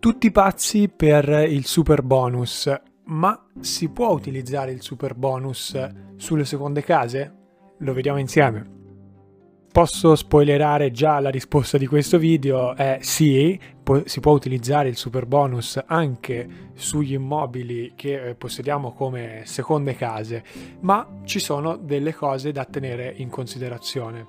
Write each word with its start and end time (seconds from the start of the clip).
Tutti 0.00 0.30
pazzi 0.30 0.88
per 0.88 1.28
il 1.46 1.66
super 1.66 2.02
bonus, 2.02 2.72
ma 3.04 3.46
si 3.60 3.90
può 3.90 4.12
utilizzare 4.12 4.72
il 4.72 4.80
super 4.80 5.14
bonus 5.14 5.76
sulle 6.16 6.46
seconde 6.46 6.82
case? 6.82 7.34
Lo 7.80 7.92
vediamo 7.92 8.18
insieme. 8.18 8.66
Posso 9.70 10.16
spoilerare 10.16 10.90
già 10.90 11.20
la 11.20 11.28
risposta 11.28 11.76
di 11.76 11.86
questo 11.86 12.16
video? 12.16 12.74
È 12.74 12.96
sì, 13.02 13.60
po- 13.90 14.02
si 14.06 14.20
può 14.20 14.32
utilizzare 14.32 14.88
il 14.88 14.96
super 14.96 15.26
bonus 15.26 15.82
anche 15.84 16.68
sugli 16.74 17.14
immobili 17.14 17.92
che 17.96 18.28
eh, 18.28 18.34
possediamo 18.36 18.92
come 18.92 19.42
seconde 19.44 19.96
case, 19.96 20.44
ma 20.80 21.20
ci 21.24 21.40
sono 21.40 21.76
delle 21.76 22.14
cose 22.14 22.52
da 22.52 22.64
tenere 22.64 23.12
in 23.16 23.28
considerazione. 23.28 24.28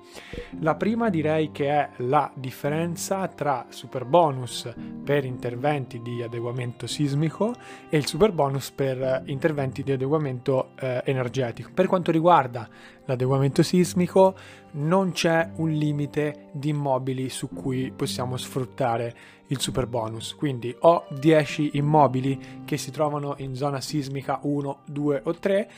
La 0.60 0.74
prima 0.74 1.10
direi 1.10 1.52
che 1.52 1.68
è 1.68 1.90
la 1.98 2.30
differenza 2.34 3.28
tra 3.28 3.66
super 3.68 4.04
bonus 4.04 4.68
per 5.04 5.24
interventi 5.24 6.02
di 6.02 6.22
adeguamento 6.22 6.88
sismico 6.88 7.54
e 7.88 7.96
il 7.96 8.06
super 8.06 8.32
bonus 8.32 8.70
per 8.72 9.22
interventi 9.26 9.84
di 9.84 9.92
adeguamento 9.92 10.70
eh, 10.78 11.02
energetico. 11.04 11.70
Per 11.72 11.86
quanto 11.86 12.10
riguarda 12.10 12.68
l'adeguamento 13.04 13.62
sismico 13.62 14.34
non 14.72 15.12
c'è 15.12 15.50
un 15.56 15.70
limite 15.70 16.48
di 16.52 16.70
immobili 16.70 17.28
su 17.28 17.48
cui 17.48 17.92
possiamo 17.94 18.36
sfruttare 18.36 19.14
il 19.52 19.60
super 19.60 19.86
bonus. 19.86 20.34
Quindi 20.34 20.74
ho 20.80 21.04
10 21.10 21.70
immobili 21.74 22.62
che 22.64 22.76
si 22.76 22.90
trovano 22.90 23.34
in 23.38 23.54
zona 23.54 23.80
sismica 23.80 24.40
1, 24.42 24.80
2 24.86 25.22
o 25.24 25.34
3, 25.34 25.70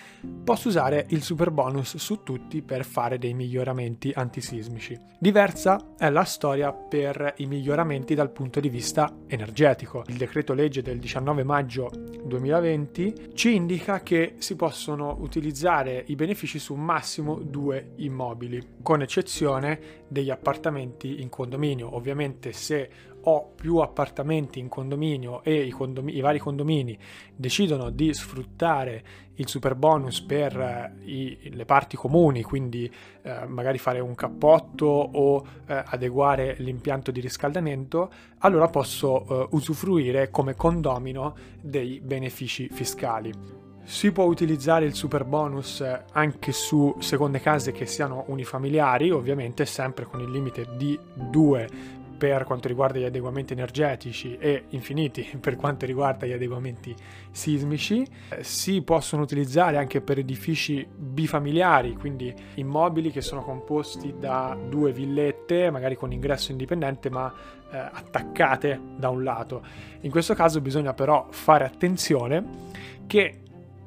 posso 0.45 0.69
usare 0.69 1.06
il 1.09 1.23
super 1.23 1.50
bonus 1.50 1.97
su 1.97 2.23
tutti 2.23 2.62
per 2.62 2.84
fare 2.84 3.19
dei 3.19 3.34
miglioramenti 3.34 4.12
antisismici. 4.14 4.98
Diversa 5.19 5.95
è 5.98 6.09
la 6.09 6.24
storia 6.24 6.73
per 6.73 7.34
i 7.38 7.47
miglioramenti 7.47 8.14
dal 8.14 8.30
punto 8.30 8.60
di 8.60 8.69
vista 8.69 9.12
energetico. 9.27 10.05
Il 10.06 10.16
decreto 10.16 10.55
legge 10.55 10.81
del 10.81 10.98
19 10.98 11.42
maggio 11.42 11.91
2020 12.25 13.33
ci 13.34 13.55
indica 13.55 14.03
che 14.03 14.34
si 14.38 14.55
possono 14.55 15.16
utilizzare 15.19 16.05
i 16.06 16.14
benefici 16.14 16.59
su 16.59 16.75
massimo 16.75 17.41
due 17.41 17.92
immobili, 17.97 18.77
con 18.83 19.03
eccezione 19.03 20.03
degli 20.09 20.31
appartamenti 20.31 21.20
in 21.20 21.28
condominio. 21.28 21.94
Ovviamente 21.97 22.53
se 22.53 23.12
ho 23.25 23.53
più 23.55 23.77
appartamenti 23.78 24.58
in 24.58 24.69
condominio 24.69 25.42
e 25.42 25.62
i, 25.62 25.70
condomi- 25.70 26.17
i 26.17 26.20
vari 26.20 26.39
condomini 26.39 26.98
decidono 27.34 27.91
di 27.91 28.12
sfruttare 28.12 29.03
il 29.36 29.48
super 29.48 29.75
bonus 29.75 30.20
per 30.20 30.58
eh, 30.58 30.92
i, 31.05 31.50
le 31.53 31.64
parti 31.64 31.97
comuni, 31.97 32.42
quindi 32.42 32.91
eh, 33.22 33.47
magari 33.47 33.78
fare 33.78 34.00
un 34.00 34.14
cappotto 34.14 34.86
o 34.86 35.44
eh, 35.66 35.83
adeguare 35.84 36.56
l'impianto 36.58 37.11
di 37.11 37.20
riscaldamento, 37.20 38.11
allora 38.39 38.69
posso 38.69 39.27
eh, 39.27 39.48
usufruire 39.50 40.31
come 40.31 40.55
condomino 40.55 41.34
dei 41.61 42.00
benefici 42.00 42.69
fiscali. 42.70 43.62
Si 43.86 44.12
può 44.12 44.25
utilizzare 44.25 44.86
il 44.86 44.94
super 44.94 45.25
bonus 45.25 45.84
anche 46.12 46.53
su 46.53 46.97
seconde 47.00 47.38
case 47.41 47.70
che 47.70 47.84
siano 47.84 48.25
unifamiliari, 48.28 49.11
ovviamente 49.11 49.66
sempre 49.66 50.06
con 50.06 50.20
il 50.20 50.31
limite 50.31 50.66
di 50.75 50.98
due 51.12 51.69
per 52.16 52.44
quanto 52.44 52.68
riguarda 52.68 52.98
gli 52.98 53.04
adeguamenti 53.04 53.52
energetici 53.52 54.36
e 54.38 54.64
infiniti 54.70 55.28
per 55.40 55.56
quanto 55.56 55.86
riguarda 55.86 56.26
gli 56.26 56.32
adeguamenti 56.32 56.94
sismici. 57.30 58.06
Eh, 58.30 58.42
si 58.42 58.82
possono 58.82 59.22
utilizzare 59.22 59.76
anche 59.76 60.00
per 60.00 60.18
edifici 60.18 60.86
bifamiliari, 60.94 61.94
quindi 61.94 62.34
immobili 62.54 63.10
che 63.10 63.20
sono 63.20 63.42
composti 63.42 64.14
da 64.18 64.56
due 64.68 64.92
villette, 64.92 65.70
magari 65.70 65.96
con 65.96 66.12
ingresso 66.12 66.52
indipendente, 66.52 67.10
ma 67.10 67.32
eh, 67.70 67.76
attaccate 67.76 68.80
da 68.96 69.08
un 69.08 69.22
lato. 69.22 69.62
In 70.00 70.10
questo 70.10 70.34
caso 70.34 70.60
bisogna 70.60 70.94
però 70.94 71.26
fare 71.30 71.64
attenzione 71.64 72.82
che 73.06 73.41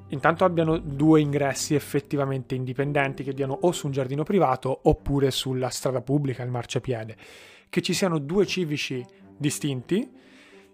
intanto 0.09 0.45
abbiano 0.45 0.77
due 0.77 1.19
ingressi 1.19 1.75
effettivamente 1.75 2.55
indipendenti 2.55 3.23
che 3.23 3.33
diano 3.33 3.57
o 3.61 3.71
su 3.71 3.87
un 3.87 3.91
giardino 3.91 4.23
privato 4.23 4.79
oppure 4.83 5.31
sulla 5.31 5.69
strada 5.69 6.01
pubblica, 6.01 6.43
il 6.43 6.49
marciapiede 6.49 7.15
che 7.69 7.81
ci 7.81 7.93
siano 7.93 8.17
due 8.17 8.45
civici 8.45 9.05
distinti 9.37 10.09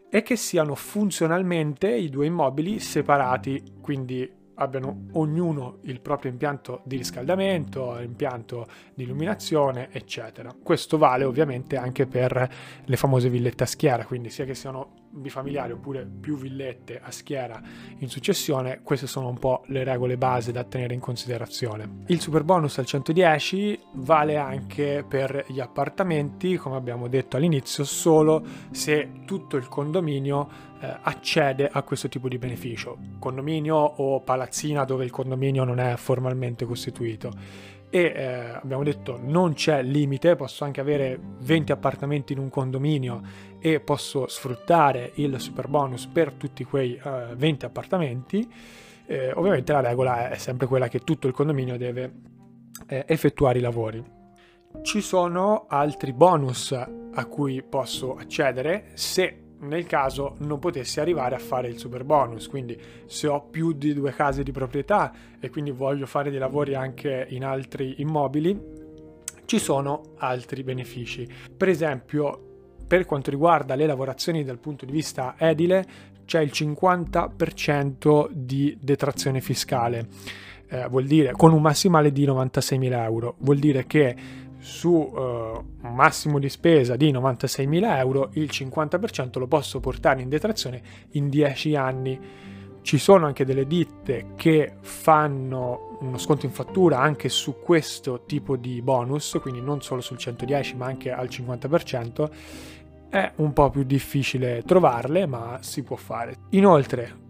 e 0.09 0.21
che 0.21 0.35
siano 0.35 0.75
funzionalmente 0.75 1.89
i 1.89 2.09
due 2.09 2.27
immobili 2.27 2.79
separati, 2.79 3.63
quindi 3.81 4.41
abbiano 4.55 5.07
ognuno 5.13 5.79
il 5.83 5.99
proprio 6.01 6.31
impianto 6.31 6.81
di 6.85 6.97
riscaldamento, 6.97 7.99
impianto 7.99 8.67
di 8.93 9.03
illuminazione, 9.03 9.89
eccetera. 9.91 10.55
Questo 10.61 10.97
vale 10.97 11.23
ovviamente 11.23 11.77
anche 11.77 12.05
per 12.05 12.49
le 12.83 12.95
famose 12.95 13.29
villette 13.29 13.63
a 13.63 13.67
schiera, 13.67 14.05
quindi 14.05 14.29
sia 14.29 14.45
che 14.45 14.53
siano 14.53 15.02
bifamiliari 15.13 15.73
oppure 15.73 16.05
più 16.05 16.35
villette 16.37 16.99
a 17.01 17.11
schiera 17.11 17.61
in 17.99 18.09
successione, 18.09 18.81
queste 18.81 19.07
sono 19.07 19.27
un 19.27 19.37
po' 19.37 19.63
le 19.67 19.83
regole 19.83 20.17
base 20.17 20.51
da 20.51 20.63
tenere 20.63 20.93
in 20.93 20.99
considerazione. 20.99 22.01
Il 22.07 22.19
super 22.19 22.43
bonus 22.43 22.77
al 22.79 22.85
110 22.85 23.79
vale 23.93 24.37
anche 24.37 25.05
per 25.07 25.45
gli 25.47 25.59
appartamenti, 25.59 26.57
come 26.57 26.75
abbiamo 26.75 27.07
detto 27.07 27.37
all'inizio, 27.37 27.83
solo 27.83 28.43
se 28.71 29.21
tutto 29.25 29.55
il 29.57 29.67
condominio 29.67 30.71
eh, 30.79 30.97
accede 31.01 31.69
a 31.71 31.83
questo 31.83 32.09
tipo 32.09 32.27
di 32.27 32.37
beneficio, 32.37 32.97
condominio 33.19 33.75
o 33.75 34.21
palazzina 34.21 34.83
dove 34.83 35.05
il 35.05 35.11
condominio 35.11 35.63
non 35.63 35.79
è 35.79 35.95
formalmente 35.95 36.65
costituito 36.65 37.31
e 37.93 38.11
eh, 38.15 38.25
abbiamo 38.55 38.81
detto 38.81 39.19
non 39.21 39.53
c'è 39.53 39.83
limite, 39.83 40.35
posso 40.35 40.63
anche 40.63 40.81
avere 40.81 41.19
20 41.41 41.73
appartamenti 41.73 42.33
in 42.33 42.39
un 42.39 42.49
condominio 42.49 43.21
e 43.59 43.81
posso 43.81 44.25
sfruttare 44.27 45.11
il 45.17 45.39
super 45.39 45.67
bonus 45.67 46.07
per 46.07 46.31
tutti 46.31 46.63
quei 46.63 46.95
eh, 46.95 47.35
20 47.35 47.65
appartamenti. 47.65 48.51
Eh, 49.05 49.31
ovviamente 49.33 49.71
la 49.73 49.81
regola 49.81 50.31
è 50.31 50.37
sempre 50.39 50.65
quella 50.65 50.87
che 50.87 51.01
tutto 51.01 51.27
il 51.27 51.33
condominio 51.33 51.77
deve 51.77 52.13
eh, 52.87 53.05
effettuare 53.07 53.59
i 53.59 53.61
lavori. 53.61 54.03
Ci 54.81 54.99
sono 54.99 55.65
altri 55.67 56.13
bonus 56.13 56.71
a 56.71 57.25
cui 57.27 57.61
posso 57.61 58.15
accedere 58.15 58.89
se 58.95 59.42
nel 59.63 59.85
caso 59.85 60.35
non 60.39 60.59
potessi 60.59 60.99
arrivare 60.99 61.35
a 61.35 61.39
fare 61.39 61.67
il 61.67 61.77
super 61.77 62.03
bonus. 62.03 62.47
Quindi 62.47 62.79
se 63.05 63.27
ho 63.27 63.41
più 63.41 63.71
di 63.73 63.93
due 63.93 64.11
case 64.11 64.43
di 64.43 64.51
proprietà 64.51 65.11
e 65.39 65.49
quindi 65.49 65.71
voglio 65.71 66.05
fare 66.05 66.29
dei 66.29 66.39
lavori 66.39 66.75
anche 66.75 67.25
in 67.29 67.43
altri 67.43 67.95
immobili, 68.01 68.59
ci 69.45 69.59
sono 69.59 70.13
altri 70.17 70.63
benefici. 70.63 71.27
Per 71.55 71.69
esempio, 71.69 72.51
per 72.87 73.05
quanto 73.05 73.29
riguarda 73.29 73.75
le 73.75 73.85
lavorazioni 73.85 74.43
dal 74.43 74.59
punto 74.59 74.85
di 74.85 74.91
vista 74.91 75.35
edile, 75.37 75.85
c'è 76.25 76.41
il 76.41 76.51
50% 76.53 78.29
di 78.31 78.77
detrazione 78.79 79.41
fiscale. 79.41 80.07
Eh, 80.67 80.87
vuol 80.87 81.05
dire 81.05 81.33
con 81.33 81.53
un 81.53 81.61
massimale 81.61 82.11
di 82.11 82.25
96.000 82.25 83.03
euro. 83.03 83.35
Vuol 83.39 83.59
dire 83.59 83.85
che 83.85 84.15
su 84.63 84.89
uh, 84.89 85.19
un 85.19 85.93
massimo 85.93 86.39
di 86.39 86.47
spesa 86.47 86.95
di 86.95 87.11
96.000 87.11 87.97
euro, 87.97 88.29
il 88.33 88.49
50% 88.49 89.37
lo 89.37 89.47
posso 89.47 89.81
portare 89.81 90.21
in 90.21 90.29
detrazione 90.29 90.81
in 91.11 91.29
10 91.29 91.75
anni. 91.75 92.19
Ci 92.81 92.97
sono 92.97 93.25
anche 93.25 93.45
delle 93.45 93.67
ditte 93.67 94.31
che 94.35 94.75
fanno 94.79 95.97
uno 95.99 96.17
sconto 96.17 96.45
in 96.45 96.51
fattura 96.51 96.99
anche 96.99 97.27
su 97.27 97.59
questo 97.61 98.23
tipo 98.25 98.55
di 98.55 98.81
bonus, 98.81 99.37
quindi 99.41 99.61
non 99.61 99.81
solo 99.81 100.01
sul 100.01 100.17
110 100.17 100.75
ma 100.75 100.85
anche 100.85 101.11
al 101.11 101.27
50%. 101.27 102.29
È 103.09 103.31
un 103.35 103.53
po' 103.53 103.69
più 103.69 103.83
difficile 103.83 104.63
trovarle, 104.65 105.27
ma 105.27 105.59
si 105.61 105.83
può 105.83 105.97
fare. 105.97 106.35
Inoltre, 106.51 107.22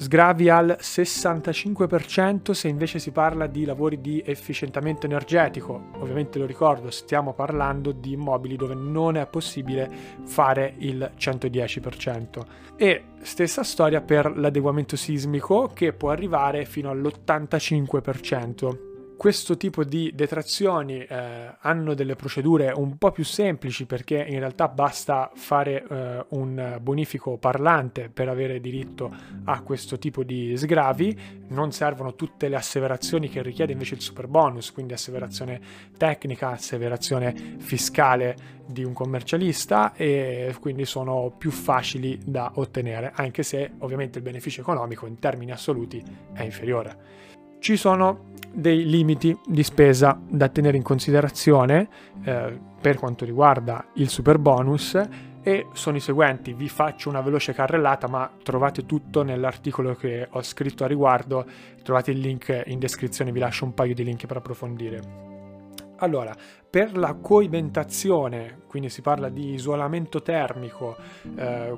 sgravi 0.00 0.48
al 0.48 0.78
65% 0.80 2.52
se 2.52 2.68
invece 2.68 2.98
si 2.98 3.10
parla 3.10 3.46
di 3.46 3.66
lavori 3.66 4.00
di 4.00 4.22
efficientamento 4.24 5.04
energetico. 5.04 5.90
Ovviamente 5.98 6.38
lo 6.38 6.46
ricordo, 6.46 6.90
stiamo 6.90 7.34
parlando 7.34 7.92
di 7.92 8.12
immobili 8.12 8.56
dove 8.56 8.74
non 8.74 9.16
è 9.16 9.26
possibile 9.26 9.90
fare 10.24 10.72
il 10.78 11.12
110%. 11.18 12.40
E 12.76 13.04
stessa 13.20 13.62
storia 13.62 14.00
per 14.00 14.38
l'adeguamento 14.38 14.96
sismico 14.96 15.70
che 15.74 15.92
può 15.92 16.10
arrivare 16.10 16.64
fino 16.64 16.88
all'85% 16.88 18.89
questo 19.20 19.58
tipo 19.58 19.84
di 19.84 20.12
detrazioni 20.14 21.04
eh, 21.04 21.54
hanno 21.60 21.92
delle 21.92 22.16
procedure 22.16 22.72
un 22.74 22.96
po' 22.96 23.12
più 23.12 23.22
semplici 23.22 23.84
perché 23.84 24.16
in 24.16 24.38
realtà 24.38 24.66
basta 24.68 25.30
fare 25.34 25.84
eh, 25.86 26.24
un 26.30 26.78
bonifico 26.80 27.36
parlante 27.36 28.08
per 28.08 28.30
avere 28.30 28.62
diritto 28.62 29.14
a 29.44 29.60
questo 29.60 29.98
tipo 29.98 30.24
di 30.24 30.56
sgravi, 30.56 31.20
non 31.48 31.70
servono 31.70 32.14
tutte 32.14 32.48
le 32.48 32.56
asseverazioni 32.56 33.28
che 33.28 33.42
richiede 33.42 33.72
invece 33.72 33.96
il 33.96 34.00
super 34.00 34.26
bonus, 34.26 34.72
quindi 34.72 34.94
asseverazione 34.94 35.60
tecnica, 35.98 36.52
asseverazione 36.52 37.56
fiscale 37.58 38.62
di 38.66 38.84
un 38.84 38.94
commercialista 38.94 39.92
e 39.92 40.56
quindi 40.58 40.86
sono 40.86 41.30
più 41.36 41.50
facili 41.50 42.18
da 42.24 42.52
ottenere, 42.54 43.12
anche 43.14 43.42
se 43.42 43.72
ovviamente 43.80 44.16
il 44.16 44.24
beneficio 44.24 44.62
economico 44.62 45.04
in 45.04 45.18
termini 45.18 45.50
assoluti 45.50 46.02
è 46.32 46.42
inferiore. 46.42 47.20
Ci 47.60 47.76
sono 47.76 48.28
dei 48.50 48.86
limiti 48.88 49.38
di 49.46 49.62
spesa 49.62 50.18
da 50.26 50.48
tenere 50.48 50.78
in 50.78 50.82
considerazione 50.82 51.88
eh, 52.24 52.58
per 52.80 52.96
quanto 52.96 53.26
riguarda 53.26 53.84
il 53.96 54.08
super 54.08 54.38
bonus 54.38 54.98
e 55.42 55.66
sono 55.74 55.98
i 55.98 56.00
seguenti. 56.00 56.54
Vi 56.54 56.70
faccio 56.70 57.10
una 57.10 57.20
veloce 57.20 57.52
carrellata, 57.52 58.08
ma 58.08 58.30
trovate 58.42 58.86
tutto 58.86 59.22
nell'articolo 59.22 59.94
che 59.94 60.26
ho 60.30 60.42
scritto 60.42 60.84
a 60.84 60.86
riguardo. 60.86 61.44
Trovate 61.82 62.12
il 62.12 62.20
link 62.20 62.62
in 62.64 62.78
descrizione, 62.78 63.30
vi 63.30 63.40
lascio 63.40 63.66
un 63.66 63.74
paio 63.74 63.92
di 63.92 64.04
link 64.04 64.24
per 64.24 64.38
approfondire. 64.38 65.28
Allora, 65.96 66.34
per 66.70 66.96
la 66.96 67.12
coibentazione, 67.12 68.62
quindi 68.68 68.88
si 68.88 69.02
parla 69.02 69.28
di 69.28 69.52
isolamento 69.52 70.22
termico, 70.22 70.96
eh, 71.36 71.76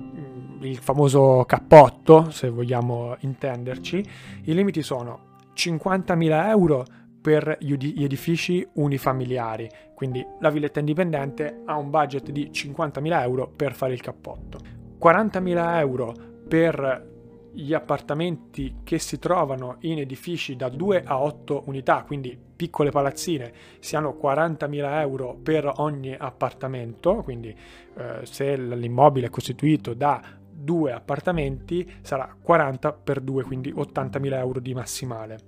il 0.61 0.79
famoso 0.79 1.45
cappotto, 1.45 2.31
se 2.31 2.49
vogliamo 2.51 3.17
intenderci, 3.19 4.09
i 4.45 4.55
limiti 4.55 4.81
sono 4.81 5.31
50.000 5.55 6.49
euro 6.49 6.85
per 7.21 7.57
gli 7.61 8.03
edifici 8.03 8.67
unifamiliari, 8.75 9.69
quindi 9.95 10.27
la 10.41 10.51
villetta 10.51 10.81
indipendente 10.81 11.63
ha 11.65 11.77
un 11.77 11.89
budget 11.89 12.31
di 12.31 12.51
50.000 12.53 13.23
euro 13.23 13.49
per 13.49 13.75
fare 13.75 13.93
il 13.93 14.01
cappotto, 14.01 14.59
40.000 15.01 15.79
euro 15.79 16.15
per 16.49 17.11
gli 17.53 17.75
appartamenti 17.75 18.77
che 18.83 18.99
si 18.99 19.19
trovano 19.19 19.77
in 19.81 19.99
edifici 19.99 20.57
da 20.57 20.69
2 20.69 21.03
a 21.05 21.23
8 21.23 21.65
unità, 21.67 22.03
quindi 22.05 22.37
piccole 22.57 22.91
palazzine, 22.91 23.53
si 23.79 23.95
hanno 23.95 24.19
40.000 24.21 25.01
euro 25.01 25.39
per 25.41 25.71
ogni 25.77 26.15
appartamento, 26.19 27.17
quindi 27.23 27.55
eh, 27.97 28.21
se 28.23 28.57
l'immobile 28.57 29.27
è 29.27 29.31
costituito 29.31 29.95
da 29.95 30.21
due 30.63 30.93
appartamenti 30.93 31.91
sarà 32.03 32.35
40 32.41 32.93
per 32.93 33.21
2, 33.21 33.45
quindi 33.45 33.73
80.000 33.73 34.33
euro 34.35 34.61
di 34.61 34.75
massimale. 34.75 35.39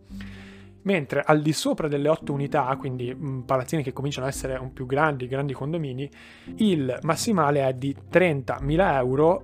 Mentre 0.82 1.22
al 1.24 1.40
di 1.40 1.52
sopra 1.52 1.88
delle 1.88 2.08
8 2.08 2.32
unità, 2.32 2.74
quindi 2.76 3.14
mm, 3.14 3.40
palazzine 3.40 3.82
che 3.82 3.92
cominciano 3.92 4.26
ad 4.26 4.32
essere 4.32 4.56
un 4.56 4.72
più 4.72 4.84
grandi, 4.84 5.26
grandi 5.26 5.54
condomini, 5.54 6.10
il 6.56 6.98
massimale 7.02 7.66
è 7.66 7.72
di 7.72 7.96
30.000 8.10 8.94
euro 8.96 9.42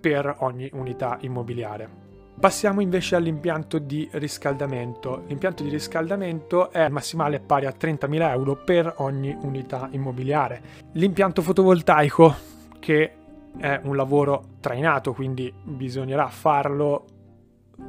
per 0.00 0.36
ogni 0.40 0.68
unità 0.74 1.16
immobiliare. 1.20 2.00
Passiamo 2.38 2.80
invece 2.80 3.14
all'impianto 3.14 3.78
di 3.78 4.08
riscaldamento. 4.12 5.24
L'impianto 5.28 5.62
di 5.62 5.70
riscaldamento 5.70 6.70
è 6.70 6.88
massimale 6.88 7.40
pari 7.40 7.66
a 7.66 7.74
30.000 7.78 8.30
euro 8.30 8.56
per 8.56 8.94
ogni 8.98 9.36
unità 9.42 9.88
immobiliare. 9.92 10.60
L'impianto 10.92 11.40
fotovoltaico, 11.40 12.34
che 12.80 13.12
è 13.58 13.80
un 13.84 13.96
lavoro 13.96 14.56
trainato, 14.60 15.12
quindi 15.12 15.52
bisognerà 15.62 16.28
farlo 16.28 17.04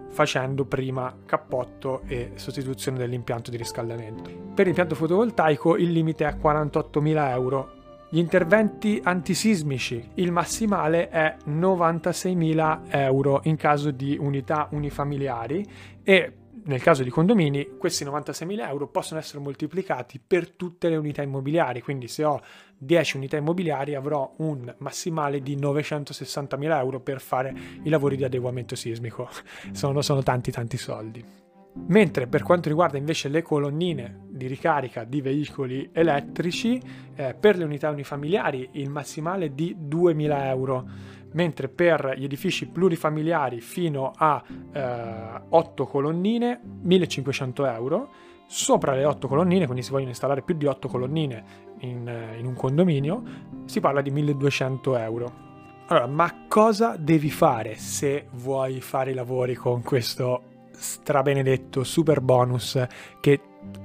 facendo 0.10 0.66
prima 0.66 1.14
cappotto 1.26 2.02
e 2.06 2.32
sostituzione 2.36 2.98
dell'impianto 2.98 3.52
di 3.52 3.58
riscaldamento. 3.58 4.30
Per 4.54 4.66
l'impianto 4.66 4.96
fotovoltaico 4.96 5.78
il 5.78 5.92
limite 5.92 6.26
è 6.26 6.36
48.000 6.36 7.30
euro 7.30 7.82
gli 8.14 8.20
interventi 8.20 9.02
antisismici, 9.04 10.12
il 10.16 10.32
massimale 10.32 11.10
è 11.10 11.36
96.000 11.48 12.82
euro 12.90 13.40
in 13.46 13.56
caso 13.56 13.90
di 13.90 14.16
unità 14.20 14.68
unifamiliari 14.70 15.66
e 16.04 16.32
nel 16.66 16.82
caso 16.82 17.04
di 17.04 17.10
condomini 17.10 17.76
questi 17.78 18.06
96.000 18.06 18.68
euro 18.68 18.88
possono 18.88 19.20
essere 19.20 19.40
moltiplicati 19.40 20.20
per 20.26 20.50
tutte 20.50 20.90
le 20.90 20.96
unità 20.96 21.22
immobiliari, 21.22 21.82
quindi 21.82 22.08
se 22.08 22.24
ho 22.24 22.42
10 22.78 23.18
unità 23.18 23.38
immobiliari 23.38 23.96
avrò 23.96 24.34
un 24.38 24.74
massimale 24.78 25.42
di 25.42 25.58
960.000 25.58 26.78
euro 26.78 27.00
per 27.00 27.20
fare 27.20 27.54
i 27.84 27.90
lavori 27.90 28.16
di 28.16 28.24
adeguamento 28.24 28.76
sismico. 28.76 29.30
sono, 29.72 30.02
sono 30.02 30.24
tanti 30.24 30.52
tanti 30.52 30.78
soldi. 30.78 31.42
Mentre 31.76 32.28
per 32.28 32.44
quanto 32.44 32.70
riguarda 32.70 32.98
invece 32.98 33.30
le 33.30 33.42
colonnine 33.42 34.28
di 34.30 34.46
ricarica 34.46 35.06
di 35.06 35.22
veicoli 35.22 35.90
elettrici, 35.92 36.80
eh, 37.16 37.34
per 37.34 37.58
le 37.58 37.64
unità 37.64 37.90
unifamiliari 37.90 38.70
il 38.74 38.92
massimale 38.92 39.46
è 39.46 39.50
di 39.50 39.76
2.000 39.80 40.46
euro, 40.46 40.88
mentre 41.34 41.68
per 41.70 42.16
gli 42.18 42.24
edifici 42.24 42.68
plurifamiliari 42.68 43.62
fino 43.62 44.12
a 44.16 44.44
eh, 44.72 45.42
8 45.50 45.86
colonnine 45.86 46.60
1.500 46.86 47.74
euro. 47.74 48.10
Sopra 48.46 48.94
le 48.94 49.06
8 49.06 49.28
colonnine, 49.28 49.66
quindi 49.66 49.84
si 49.84 49.92
vogliono 49.92 50.10
installare 50.10 50.42
più 50.42 50.56
di 50.56 50.66
8 50.66 50.88
colonnine 50.88 51.44
in, 51.80 52.08
eh, 52.08 52.38
in 52.38 52.46
un 52.46 52.54
condominio, 52.54 53.24
si 53.66 53.80
parla 53.80 54.02
di 54.02 54.12
1.200 54.12 55.00
euro. 55.00 55.52
Allora, 55.88 56.08
ma 56.08 56.46
cosa 56.48 56.96
devi 56.98 57.30
fare 57.30 57.76
se 57.76 58.28
vuoi 58.32 58.80
fare 58.80 59.12
i 59.12 59.14
lavori 59.14 59.56
con 59.56 59.82
questo 59.82 60.52
strabenedetto 60.72 61.84
super 61.84 62.22
bonus 62.22 62.82
che 63.20 63.40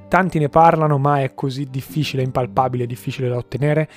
tanti 0.08 0.38
ne 0.38 0.48
parlano 0.48 0.98
ma 0.98 1.22
è 1.22 1.34
così 1.34 1.68
difficile, 1.70 2.22
impalpabile, 2.22 2.86
difficile 2.86 3.28
da 3.28 3.36
ottenere. 3.36 3.88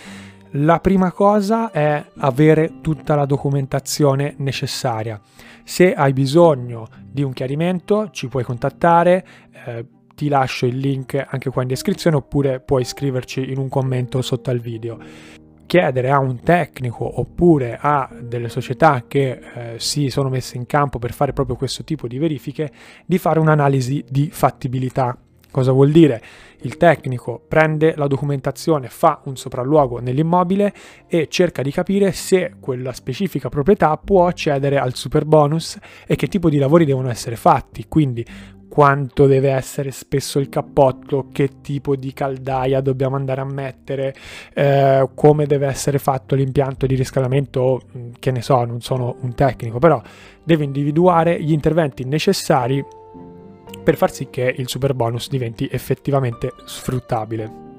La 0.55 0.79
prima 0.79 1.13
cosa 1.13 1.71
è 1.71 2.03
avere 2.17 2.81
tutta 2.81 3.15
la 3.15 3.25
documentazione 3.25 4.33
necessaria. 4.39 5.19
Se 5.63 5.93
hai 5.93 6.11
bisogno 6.11 6.87
di 7.03 7.23
un 7.23 7.31
chiarimento 7.31 8.09
ci 8.11 8.27
puoi 8.27 8.43
contattare, 8.43 9.25
eh, 9.65 9.85
ti 10.13 10.27
lascio 10.27 10.65
il 10.65 10.77
link 10.77 11.25
anche 11.25 11.49
qua 11.49 11.61
in 11.61 11.69
descrizione 11.69 12.17
oppure 12.17 12.59
puoi 12.59 12.83
scriverci 12.83 13.49
in 13.49 13.57
un 13.57 13.69
commento 13.69 14.21
sotto 14.21 14.49
al 14.49 14.59
video 14.59 14.99
chiedere 15.71 16.11
a 16.11 16.19
un 16.19 16.41
tecnico 16.41 17.21
oppure 17.21 17.77
a 17.79 18.09
delle 18.21 18.49
società 18.49 19.05
che 19.07 19.29
eh, 19.31 19.79
si 19.79 20.09
sono 20.09 20.27
messe 20.27 20.57
in 20.57 20.65
campo 20.65 20.99
per 20.99 21.13
fare 21.13 21.31
proprio 21.31 21.55
questo 21.55 21.85
tipo 21.85 22.09
di 22.09 22.17
verifiche 22.17 22.69
di 23.05 23.17
fare 23.17 23.39
un'analisi 23.39 24.03
di 24.09 24.29
fattibilità. 24.29 25.17
Cosa 25.51 25.71
vuol 25.71 25.91
dire? 25.91 26.21
Il 26.61 26.77
tecnico 26.77 27.41
prende 27.45 27.93
la 27.97 28.07
documentazione, 28.07 28.87
fa 28.87 29.21
un 29.25 29.35
sopralluogo 29.35 29.99
nell'immobile 29.99 30.73
e 31.07 31.27
cerca 31.27 31.61
di 31.61 31.71
capire 31.71 32.11
se 32.11 32.53
quella 32.59 32.93
specifica 32.93 33.49
proprietà 33.49 33.97
può 33.97 34.27
accedere 34.27 34.77
al 34.77 34.95
super 34.95 35.25
bonus 35.25 35.77
e 36.07 36.15
che 36.15 36.27
tipo 36.27 36.49
di 36.49 36.57
lavori 36.57 36.85
devono 36.85 37.09
essere 37.09 37.35
fatti. 37.35 37.85
Quindi 37.87 38.25
quanto 38.71 39.27
deve 39.27 39.49
essere 39.49 39.91
spesso 39.91 40.39
il 40.39 40.47
cappotto, 40.47 41.27
che 41.33 41.59
tipo 41.61 41.97
di 41.97 42.13
caldaia 42.13 42.79
dobbiamo 42.79 43.17
andare 43.17 43.41
a 43.41 43.45
mettere, 43.45 44.15
eh, 44.53 45.09
come 45.13 45.45
deve 45.45 45.67
essere 45.67 45.99
fatto 45.99 46.35
l'impianto 46.35 46.85
di 46.85 46.95
riscaldamento, 46.95 47.81
mm, 47.97 48.11
che 48.17 48.31
ne 48.31 48.41
so, 48.41 48.63
non 48.63 48.79
sono 48.79 49.17
un 49.21 49.35
tecnico, 49.35 49.77
però 49.77 50.01
deve 50.41 50.63
individuare 50.63 51.43
gli 51.43 51.51
interventi 51.51 52.05
necessari 52.05 52.81
per 53.83 53.95
far 53.95 54.11
sì 54.11 54.27
che 54.29 54.53
il 54.57 54.67
super 54.67 54.93
bonus 54.93 55.29
diventi 55.29 55.67
effettivamente 55.71 56.53
sfruttabile. 56.65 57.69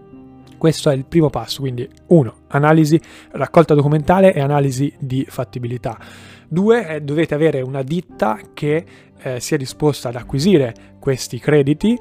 Questo 0.59 0.91
è 0.91 0.95
il 0.95 1.07
primo 1.07 1.29
passo, 1.29 1.61
quindi 1.61 1.89
1. 2.07 2.35
Analisi, 2.49 3.01
raccolta 3.33 3.75
documentale 3.75 4.33
e 4.33 4.41
analisi 4.41 4.95
di 4.99 5.27
fattibilità. 5.29 5.99
2. 6.49 6.87
Eh, 6.87 7.01
dovete 7.01 7.35
avere 7.35 7.61
una 7.63 7.83
ditta 7.83 8.39
che 8.55 8.85
eh, 9.23 9.41
sia 9.41 9.57
disposta 9.57 10.11
ad 10.11 10.17
acquisire 10.17 10.75
questi 11.01 11.39
crediti 11.39 11.99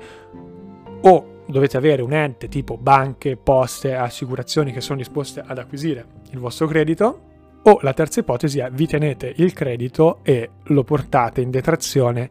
o 1.02 1.44
dovete 1.48 1.78
avere 1.78 2.02
un 2.02 2.14
ente 2.14 2.48
tipo 2.48 2.78
banche, 2.78 3.36
poste, 3.36 3.96
assicurazioni 3.96 4.72
che 4.72 4.82
sono 4.82 4.98
disposte 4.98 5.44
ad 5.46 5.58
acquisire 5.58 6.06
il 6.32 6.40
vostro 6.40 6.68
credito 6.68 7.30
o 7.64 7.80
la 7.82 7.94
terza 7.94 8.22
ipotesi 8.22 8.60
è 8.60 8.70
vi 8.72 8.88
tenete 8.88 9.34
il 9.38 9.54
credito 9.54 10.20
e 10.24 10.50
lo 10.64 10.84
portate 10.84 11.42
in 11.42 11.52
detrazione 11.52 12.30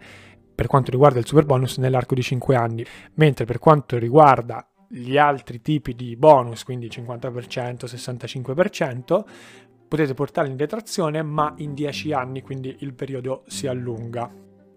per 0.60 0.68
quanto 0.68 0.90
riguarda 0.90 1.18
il 1.18 1.24
super 1.24 1.46
bonus 1.46 1.78
nell'arco 1.78 2.14
di 2.14 2.20
5 2.20 2.54
anni, 2.54 2.84
mentre 3.14 3.46
per 3.46 3.58
quanto 3.58 3.96
riguarda 3.96 4.68
gli 4.90 5.16
altri 5.16 5.62
tipi 5.62 5.94
di 5.94 6.16
bonus, 6.16 6.64
quindi 6.64 6.88
50%, 6.88 7.86
65%, 7.86 9.24
potete 9.88 10.12
portarli 10.12 10.50
in 10.50 10.58
detrazione 10.58 11.22
ma 11.22 11.54
in 11.56 11.72
10 11.72 12.12
anni, 12.12 12.42
quindi 12.42 12.76
il 12.80 12.92
periodo 12.92 13.42
si 13.46 13.68
allunga. 13.68 14.30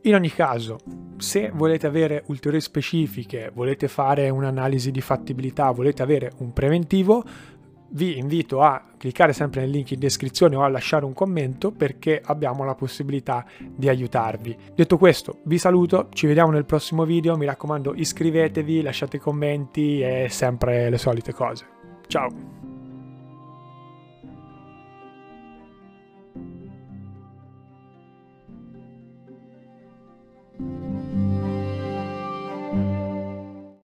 In 0.03 0.15
ogni 0.15 0.29
caso, 0.29 0.77
se 1.17 1.51
volete 1.53 1.85
avere 1.85 2.23
ulteriori 2.27 2.61
specifiche, 2.61 3.51
volete 3.53 3.89
fare 3.89 4.29
un'analisi 4.29 4.89
di 4.89 5.01
fattibilità, 5.01 5.69
volete 5.71 6.01
avere 6.01 6.31
un 6.37 6.53
preventivo, 6.53 7.25
vi 7.93 8.17
invito 8.17 8.62
a 8.62 8.81
cliccare 8.97 9.33
sempre 9.33 9.62
nel 9.62 9.69
link 9.69 9.91
in 9.91 10.00
descrizione 10.00 10.55
o 10.55 10.63
a 10.63 10.67
lasciare 10.67 11.05
un 11.05 11.13
commento 11.13 11.71
perché 11.71 12.21
abbiamo 12.23 12.63
la 12.63 12.75
possibilità 12.75 13.45
di 13.59 13.89
aiutarvi. 13.89 14.55
Detto 14.75 14.97
questo, 14.97 15.39
vi 15.43 15.57
saluto, 15.57 16.09
ci 16.13 16.27
vediamo 16.27 16.51
nel 16.51 16.65
prossimo 16.65 17.05
video, 17.05 17.38
mi 17.38 17.45
raccomando 17.45 17.93
iscrivetevi, 17.95 18.81
lasciate 18.81 19.19
commenti 19.19 20.01
e 20.01 20.27
sempre 20.29 20.89
le 20.89 20.97
solite 20.97 21.33
cose. 21.33 21.65
Ciao! 22.07 22.62